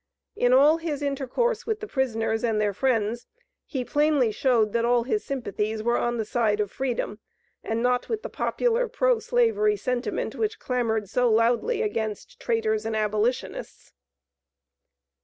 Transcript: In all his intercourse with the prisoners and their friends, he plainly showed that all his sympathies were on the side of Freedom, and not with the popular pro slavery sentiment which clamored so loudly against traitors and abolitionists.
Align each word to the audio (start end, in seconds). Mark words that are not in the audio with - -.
In 0.35 0.51
all 0.51 0.77
his 0.77 1.03
intercourse 1.03 1.67
with 1.67 1.79
the 1.79 1.85
prisoners 1.85 2.43
and 2.43 2.59
their 2.59 2.73
friends, 2.73 3.27
he 3.67 3.85
plainly 3.85 4.31
showed 4.31 4.73
that 4.73 4.83
all 4.83 5.03
his 5.03 5.23
sympathies 5.23 5.83
were 5.83 5.99
on 5.99 6.17
the 6.17 6.25
side 6.25 6.59
of 6.59 6.71
Freedom, 6.71 7.19
and 7.63 7.83
not 7.83 8.09
with 8.09 8.23
the 8.23 8.27
popular 8.27 8.87
pro 8.87 9.19
slavery 9.19 9.75
sentiment 9.75 10.33
which 10.33 10.57
clamored 10.57 11.07
so 11.07 11.29
loudly 11.31 11.83
against 11.83 12.39
traitors 12.39 12.83
and 12.83 12.95
abolitionists. 12.95 13.93